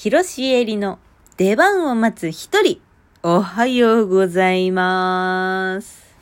[0.00, 1.00] 広しえりの
[1.38, 2.80] 出番を待つ一人。
[3.24, 6.14] おはようございます。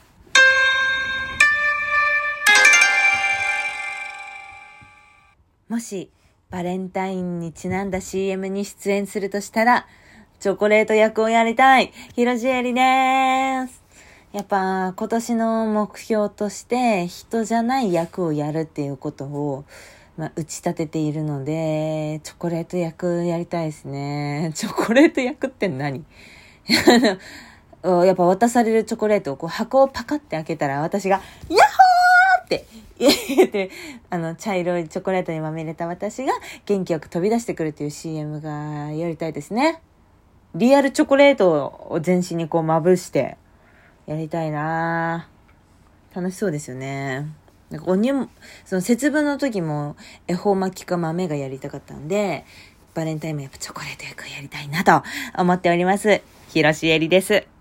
[5.68, 6.10] もし、
[6.49, 9.87] バレンタインにちなんだ CM に出演するとしたら、
[10.41, 12.81] チョコレート役をやりたい、広しえりで
[13.71, 13.85] す。
[14.33, 19.67] やっぱ今年の目標として人じゃない役をやるっていうことを、
[20.17, 24.51] まあ、打ち立てているので、チョコレート役やりたいですね。
[24.57, 26.05] チョコレート役って何？
[27.83, 31.20] あのやっぱ渡されるチョコレートをこう箱をパカって開けたら私が、
[31.51, 32.66] ヤッホーって
[32.98, 33.70] 言って、
[34.09, 36.33] あの、茶色いチョコレートにまみれた私が
[36.64, 39.83] 元気よく飛び出してくるっていう CM がやりたいですね。
[40.55, 41.51] リアルチョコレート
[41.91, 43.37] を全身にこうまぶして
[44.06, 45.28] やりたいな
[46.14, 47.27] 楽しそうですよね。
[47.70, 48.29] なんかおにも、
[48.65, 49.97] その節分の時も
[50.29, 52.45] 恵方巻きか豆がやりたかったんで、
[52.95, 55.02] バレンタインもやっぱチョコレート役やりたいなと
[55.39, 56.23] 思っております。
[56.48, 57.56] 広しえりです。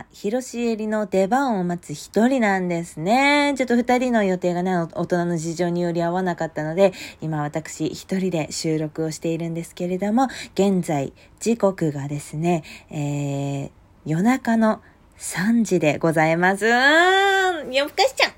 [0.00, 3.54] は、広しえりの出番を待つ一人なんですね。
[3.56, 13.70] ちょっと二人の予定がね、大人の事情により合わなかったので、今私一人で収録をしているんですけれども、現在、時刻がですね、えー、
[14.06, 14.80] 夜中の
[15.18, 16.66] 3時でございます。
[16.66, 18.32] 夜更かしちゃん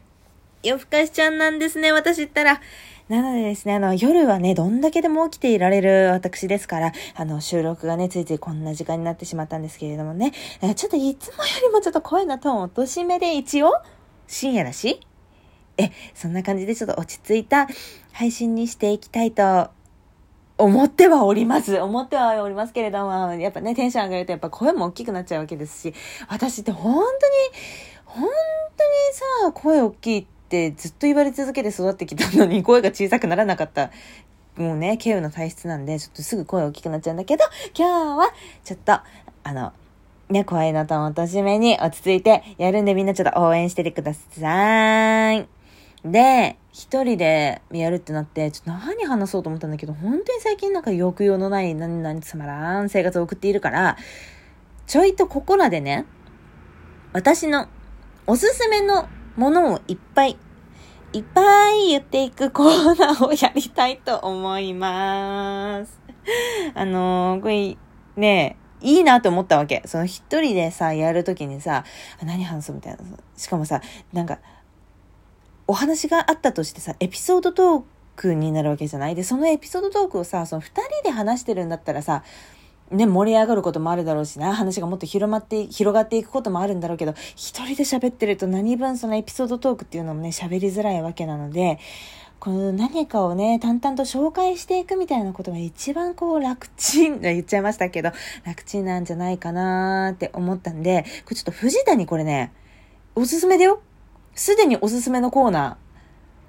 [0.65, 2.61] 夜更かしちゃんなんですね、私ったら。
[3.13, 10.33] なのでですね、あの、夜はね、どんだけでも起きていられる私ですから、あの、収録がね、ついついこんな時間になってしまったんですけれどもね、
[10.75, 13.75] ちょっといつもよりもちょっと声のトーン落としめで一応、
[14.27, 14.99] 深夜だし、
[15.77, 17.69] え、そんな感じでちょっと落ち着いた
[18.13, 19.69] 配信にしていきたいと
[20.57, 21.79] 思ってはおります。
[21.81, 25.95] 思ってはおりますけれども、やっぱね、テンション上がるとやっぱ声も大きくなっちゃうわけですし、
[26.29, 27.07] 私って本当に、
[28.07, 28.33] 本当に
[29.45, 30.42] さ、声大きいって
[30.77, 33.91] ずっと言われ続けて育ってきたのに、 声が小さくならなかった。
[34.57, 37.45] もうね、ケウの体質なんで、ちょっとすぐ声大きくなっちゃうんだけど、
[37.77, 38.33] 今日は、
[38.65, 39.73] ちょっと、あの、
[40.29, 45.49] ね、声のトーンを落としめに落ち着いてやるんでみんなちょっと応援しててください。
[46.05, 53.97] で、一人でやるってなって、ちょっと何話そうと思ったんだけど、本当に最近なんか抑揚のない何々つまらん生活を送っているから、
[54.87, 56.07] ちょいとここらでね、
[57.13, 57.69] 私の
[58.27, 60.37] おすすめのものをいっぱい、
[61.13, 66.01] いっぱい言っていくコーナーをやりたいと思います。
[66.75, 67.77] あのー、これ、
[68.17, 69.83] ねいいなと思ったわけ。
[69.87, 71.85] その一人でさ、やるときにさ、
[72.23, 72.99] 何話そうみたいな。
[73.37, 73.81] しかもさ、
[74.13, 74.39] なんか、
[75.69, 77.83] お話があったとしてさ、エピソードトー
[78.17, 79.15] クになるわけじゃない？
[79.15, 82.25] で、そのエピソードトークをさ、その二人で話してるんだったらさ、
[82.93, 91.79] ね、盛り上がることもあるだろうしな、話がもっと広まって、広がっていくこともあるんだろうけど、一人で喋ってると何分そのエピソードトークっていうのもね、喋りづらいわけなので、
[92.39, 98.11] この何かをね、淡々と紹介していくみたいなことが一番こう楽ちん、 言っちゃいましたけど、
[98.45, 102.53] 楽ちんなんじゃないかなーって思ったんで、これちょっと藤谷これね、
[103.15, 103.81] おすすめだよ。
[104.35, 105.75] すでにおすすめのコーナー、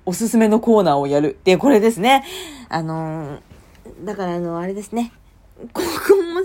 [0.06, 2.24] おすすめのコーナーをやるってこれですね。
[2.70, 5.12] あのー、だからあの、あれですね。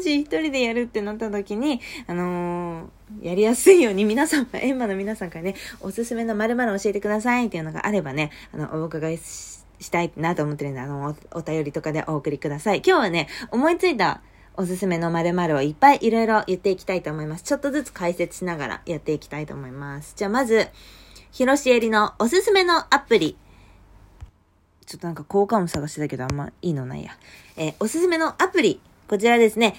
[0.08, 12.82] し一人でやるってなった時に、あのー、やりやすいように皆さん、エンマの皆さんからね、おすすめの〇〇教えてくださいっていうのがあればね、あの、お伺いししたいなと思ってるんで、あのお、お便りとかでお送りください。
[12.84, 14.20] 今日はね、思いついた
[14.56, 17.44] おすすめの〇〇をいっぱいいろいろ言っていきたいと思います。
[17.44, 20.14] ちょっとずつ解説しながらやっていきたいと思います。
[20.16, 20.68] じゃあまず、
[21.30, 23.36] 広しえりのおすすめのアプリ。
[24.86, 27.16] ちょっとなんか効果音探してたけどあんまいいのないや。
[27.56, 28.80] えー、おすすめのアプリ。
[29.08, 29.74] こちらですね。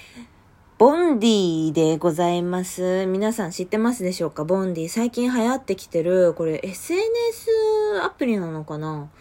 [0.80, 3.06] ボンディでございます。
[3.06, 4.44] 皆さん知ってますでしょうか？
[4.44, 4.90] ボンディ。
[4.90, 9.12] 最近流行ってきてる、これ SNS アプリなのかな？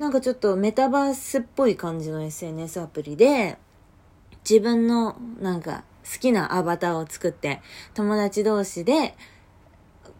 [0.00, 3.56] なんかちょっとメタバースっぽい感じの SNS アプリで、
[4.42, 7.62] 自分のなんか好きなアバターを作って、
[7.94, 9.14] 友達同士で、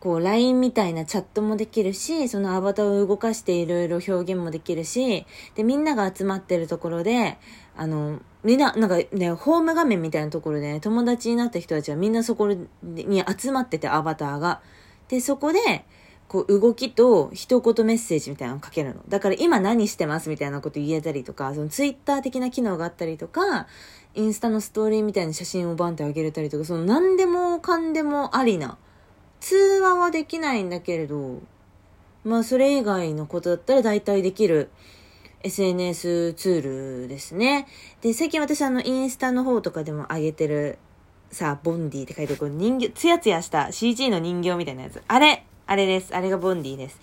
[0.02, 7.38] こう LINE みたいなチャットもできるし、そのアバターを動かしていろいろ表現もできるし、で、みんなが集まってるところで、
[7.76, 12.48] あの、みんな、なんかね、ホーム画面みたいなところで、ね、友達になった人たちはみんなそこ
[12.82, 14.60] に集まってて、アバターが。
[15.06, 15.84] で、そこで、
[16.26, 19.02] こう動きと一言メッセージみたいなのを書けるの。
[19.08, 23.68] だから今何してますみたいなこと言えたりとか、そのツイッター的な機能があったりとか、
[24.16, 28.78] インスタのストーリーみたいな写真をバンってあげれたりとか、その何でもかんでもありな。
[29.42, 31.40] 通話はできないんだけれど、
[32.24, 34.70] まあそれ以外のことだったら大体できる
[35.42, 37.66] SNS ツールですね。
[38.02, 40.78] で、最近私あのインスタの方とかでも上げてる
[41.32, 45.02] さ、ボンディって書いてるこの人形、ツヤツヤした CG の人形みたいなやつ。
[45.08, 46.14] あれあれです。
[46.14, 47.00] あれがボンディです。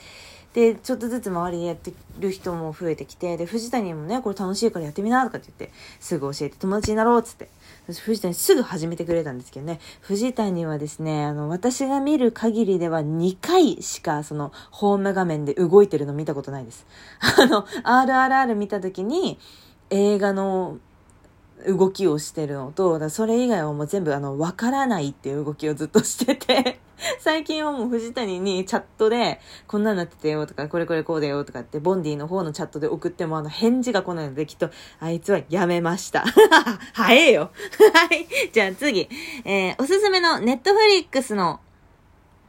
[0.53, 7.49] で、ちょっとずつ周りでやってる人も増えてきて、で、藤谷もね、これ楽しいからやってみなとかって言って、すぐ教えて友達になろうっつって。
[7.93, 16.85] 藤谷すぐ始めてくれたんですけどね、藤谷はですね、あの、私が見る限りでは2回しか、その、ホーム画面で動いてるの見たことないです。
[17.37, 19.39] あの、RRR 見た時に、
[19.89, 20.77] 映画の
[21.67, 26.79] 動きをしてるのと、それ以外はもう全部あの、わからないっていう動きをずっとしてて
[27.19, 34.69] 最近はもう藤谷にチャットで、こんなになっててよとか、これこれこうだよとかって、ボンディの方のチャットで送ってもあの、返事が来ないので、きっと、
[34.99, 36.25] あいつはやめました。
[36.93, 37.51] 早えよ
[37.93, 38.27] はい。
[38.51, 39.09] じゃあ次。
[39.45, 41.59] えー、おすすめのネットフリックスの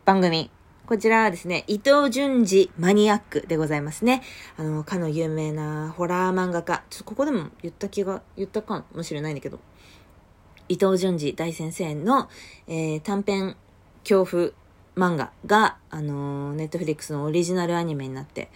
[0.05, 0.51] 番組。
[0.87, 4.23] こちらはですね、伊藤淳二マニアックでございますね。
[4.57, 6.83] あの、かの有名なホラー漫画家。
[6.91, 9.61] ちょっとここでも言った気が、言ったかもしれないんだけど。
[10.69, 12.29] 伊藤淳二大先生の、
[12.69, 13.57] えー、短編
[14.09, 14.51] 恐怖
[14.97, 18.51] 漫画が、あのー、ネットフリックスのオリジナルアニメになって、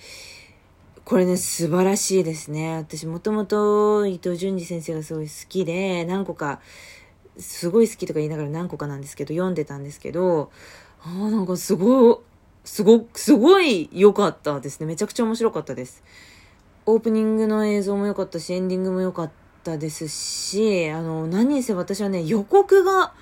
[1.05, 2.79] これね、素晴らしいですね。
[2.79, 6.61] 私、もともと伊藤淳二先生がすごい好きで、何個か、
[7.38, 10.50] すごい好きとか言いながら何個かなんですけど、読んでたんですけど、
[11.02, 12.17] ああ、なんかすごい、
[12.64, 14.87] すご、すごい良かったですね。
[14.87, 16.02] めちゃくちゃ面白かったです。
[16.87, 19.31] オープニングの映像も良かったし、エンディングも良かっ
[19.62, 23.12] たですし、あの、何せ私はね、予告が、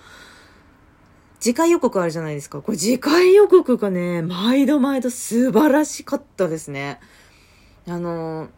[1.43, 2.63] 次回予告あるじゃないですか。
[2.63, 7.01] これ次回予告がね、毎度毎度素晴らしかったですね。
[7.89, 8.49] あの、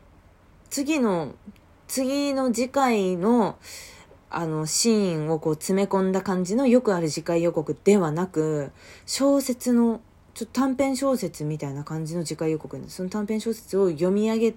[0.69, 1.35] 次の、
[1.89, 3.57] 次の次回の、
[4.29, 8.71] あの、シーンをこう詰め込んだ感じのよくある次回予告ではなく、
[9.07, 10.03] 小説の、
[10.35, 12.79] ちょっと短編小説みたいな感じの次回予告。
[12.89, 14.55] その短編小説を読み上げ、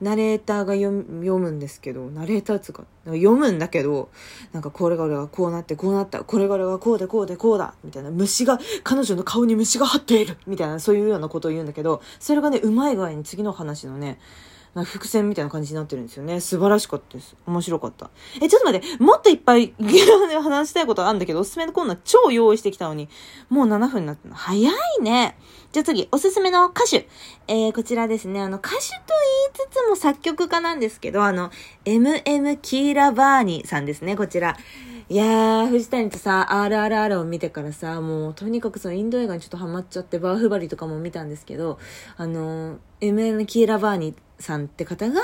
[0.00, 4.08] ナレーターが読むんですけど、ナレーターつうか、読むんだけど、
[4.52, 14.18] なんかこれが俺がこうなってこうなった、これが俺がこうでこうでこうだ、みたいな、虫が、彼女の顔に虫が張っているみたいな、そういうようなことを言うんだけど、それがね、うまい具合に次の話のね、
[14.74, 16.40] 伏線みたいな感じになってるんですよね。
[16.40, 17.36] 素晴らしかったです。
[17.46, 18.10] 面白かった。
[18.40, 23.08] え、ちょっと待って、もっといっぱい話したいことあるんだけど、おすすめのコーナー超用意してきたのに、
[23.48, 24.34] もう7分になったの。
[24.34, 25.36] 早いね。
[25.72, 27.08] じゃあ次、おすすめの歌手。
[27.48, 28.80] えー、こちらですね、あの、歌手と
[29.54, 31.50] 言いつつも作曲家なんですけど、あの、
[31.84, 34.56] MM キーラバーニさんですね、こちら。
[35.08, 41.80] いやー、藤谷とさ、RRR を見てからさ、もう、とにかくそのインド映画にちょっとハマっちゃって、バーフバリとかも見たんですけど、
[42.16, 45.20] あの、MM キーラバーニさんって方が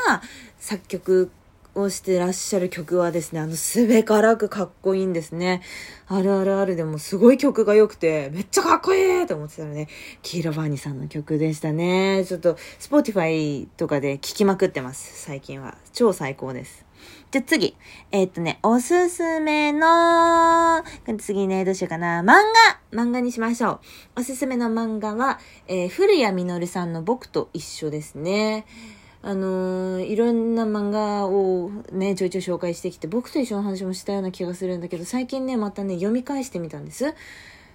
[0.58, 1.30] 作曲
[1.74, 5.62] をしてらっしゃる曲はですね、あの、すべからくかっこいいんですね。
[6.08, 9.88] RRR でもすごい曲が良くて、めっちゃかっこいいと思ってたらね、
[10.22, 12.24] キーラバーニさんの曲でしたね。
[12.26, 15.76] ちょっと、 Spotify とかで聴きまくってます、最近は。
[15.92, 16.86] 超最高です。
[17.30, 17.76] じゃ、次。
[18.10, 20.82] えー、っとね、おすすめの、
[21.18, 22.22] 次ね、どうしようかな。
[22.22, 22.36] 漫
[22.92, 23.80] 画漫画にしましょ
[24.16, 24.20] う。
[24.20, 28.64] おすすめの漫画は、えー、古谷実さんの僕と一緒ですね。
[29.26, 37.12] あのー、いろんな漫画をね、ちょいちょい紹介してきて、僕と一緒の話もしたような気がするんだけど、最近ね、またね、読み返してみたんです。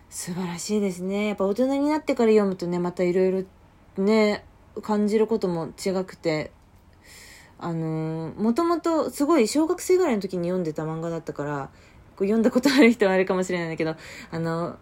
[0.10, 1.28] 素晴らしいですね。
[1.28, 3.44] やっぱ大人になってから読むとね、またいろいろ
[4.02, 4.46] ね、
[4.82, 6.54] 感じることも違くて、
[7.60, 11.70] あのー、もともとすごい小学生ぐらいの時に読んでた漫画だったから、
[12.16, 13.98] こう読んだことある人はあるかもしれないんだけど、
[14.32, 14.78] あの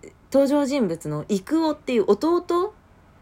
[0.00, 2.72] ー、登場人物の幾夫っていう弟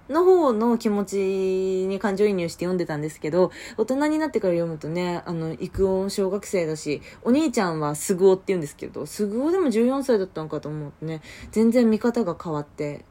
[0.09, 13.05] の方の気持ちに感情移入して読んでたんですけど、大人になってから読むとね、あの、育夫小学生だし、お兄ちゃんはすぐおって言うんですけど、すぐおでも14歳だったのかと思ってね、全然見方が変わって、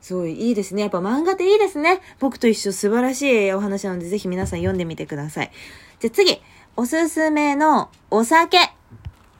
[0.00, 0.82] すごいいいですね。
[0.82, 2.00] やっぱ漫画っていいですね。
[2.20, 5.50] 僕と一緒素晴らしいお話なので、ぜひ皆さん読んでみてください。
[5.98, 6.42] じゃあ次、
[6.76, 8.73] おすすめのお酒。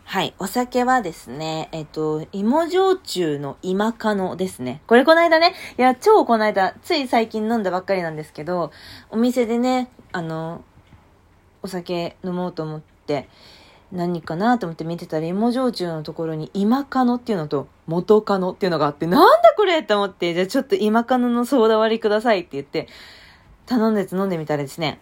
[0.04, 0.34] はい。
[0.38, 4.82] お酒はですね、えっと、芋焼酎の今カノですね。
[4.86, 8.70] これこの間ね、いや、超この間、つい最近飲んだばっかりなんですけど、
[9.10, 10.62] お店でね、あの、
[11.62, 13.28] お酒飲もうと思って、
[13.92, 22.88] 何かなと思って見てたら、芋焼酎のところに今カノっていうのと元カノっていうのがあって、なんだこれって思って、じゃあちょっと今カノのソーダ割りくださいって言って、
[23.66, 25.00] 頼んで飲んでみたらですね、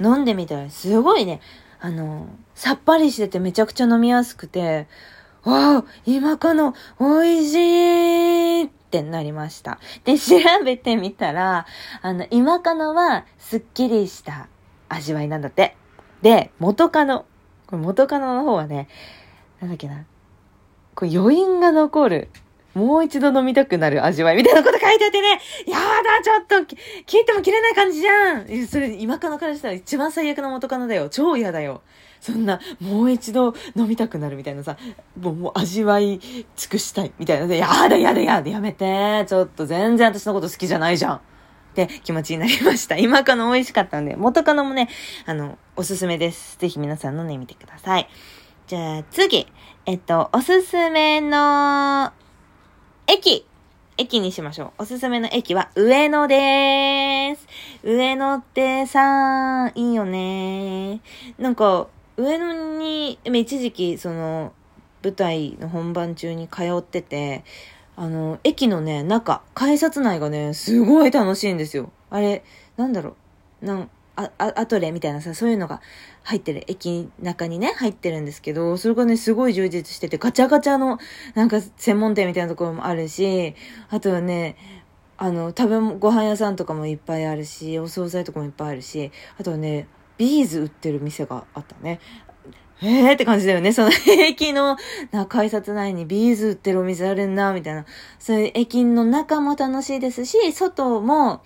[0.00, 1.40] 飲んでみたらすごいね、
[1.84, 4.86] あの、さっぱりしててめちゃくちゃ飲みやすくて、
[5.42, 9.78] わあ、今かの、美味しいってなりました。
[10.02, 11.66] で、調べてみたら、
[12.00, 14.48] あの、今かのは、すっきりした
[14.88, 15.76] 味わいなんだって。
[16.22, 17.26] で、元カノ。
[17.66, 18.88] これ元カノの方はね、
[19.60, 20.06] なんだっけな。
[20.94, 22.28] これ余韻が残る
[22.74, 26.74] もう一度飲みたくなる味わいみたいなこと書いてあってね、やだ、ちょっと、
[27.06, 31.08] 聞いても切れない感じじゃんそれ、今かのからしたら一番最悪の元カノだよ。
[31.08, 31.82] 超嫌だよ。
[32.20, 34.76] そんな、もう一度飲みたくなるみたいなさ、
[35.20, 36.18] もうもう味わい
[36.56, 39.24] 尽くしたいみたいなで、やだやだやだ、やめて。
[39.28, 41.16] ちょっと全然私のこと好きじゃないじゃん。
[41.16, 41.20] っ
[41.74, 42.96] て気持ちになりました。
[42.96, 44.88] 今かの美味しかったんで、元カノもね、
[45.26, 46.56] あの、おすすめです。
[46.58, 48.08] ぜひ皆さん飲んでみてください。
[48.66, 49.46] じゃあ次、
[49.84, 52.12] えっと、おすすめの
[53.06, 53.46] 駅。
[53.96, 54.82] 駅にしましょう。
[54.82, 57.46] おすすめの駅は上野でーす。
[57.84, 61.00] 上野ってさ、いいよね。
[61.38, 64.52] なんか、上野に、一時期、その、
[65.02, 67.44] 舞台の本番中に通ってて、
[67.94, 71.92] あの、駅のね、中、改札内がね、すごい楽しいんですよ。
[72.10, 72.42] あれ、
[72.76, 73.16] なんだろ
[73.62, 75.80] う、なん、あ、あ、アトレみたいなさ、そういうのが
[76.22, 80.98] 入ってる、駅中にね、入ってるんですけど、それがね、すごい充実してて、ガチャガチャの、
[81.34, 83.54] なんか、専門店みたいなところもあるし、
[83.90, 84.56] あとはね、
[85.16, 92.00] あの、食べご飯屋さんとかもいっぱいあるし、お惣菜とかもいっぱいあるし、あとはね、ビーズ売ってる店があったね。
[92.82, 93.72] えーって感じだよね。
[93.72, 94.76] その駅の
[95.12, 97.86] な改札内にビーズ売ってるお店あるんだ、みたいな。
[98.18, 101.42] そういう駅の中も楽しいですし、外も、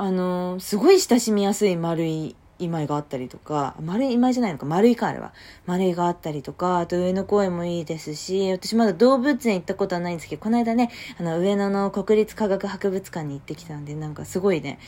[0.00, 5.32] あの、すごい親しみやすい丸い今井があったりとか、丸い今井じゃないのか、丸いかあれは。
[5.66, 14.78] 丸いがあったりとか、あと上野公園もいいですし、私まだ動物園行ったことはないんですけど、この間ね、あの、上野の国立科学博物館に行ってきたんで、なんかすごいね、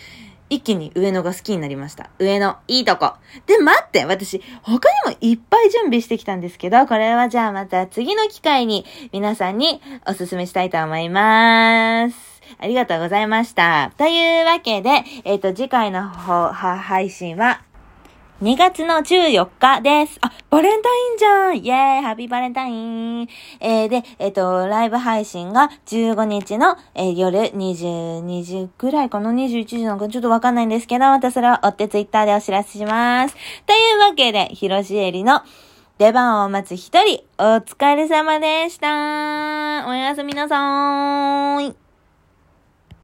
[0.48, 2.10] 一気に上野が好きになりました。
[2.20, 3.14] 上野、いいとこ。
[3.46, 12.39] で、待って私、他にもいっぱい準備してきたんですけど、これはじゃあまた次の機会に皆さんにお勧めしたいと思います。
[12.58, 13.92] ありがとうございました。
[13.96, 17.62] というわけで、えっ、ー、と、次回の方、配信は、
[18.42, 20.16] 2月の14日です。
[20.22, 23.28] あ、バレンタインじゃんイェーイハッピーバレンタイン
[23.60, 33.36] えー、で、えっ、ー、と、ライブ配信が15日の、えー、夜22時くらいかな ?21 時なんかちょっとわかんないんですけど、またそれは追ってツイッターでお知らせします。
[33.66, 35.42] というわけで、広しえりの
[35.98, 41.89] 出番を待つ一人、お疲れ様でしたおやすみなさーい。